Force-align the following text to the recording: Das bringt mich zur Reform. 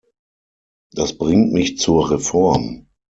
Das 0.93 1.15
bringt 1.15 1.53
mich 1.53 1.77
zur 1.77 2.09
Reform. 2.09 2.87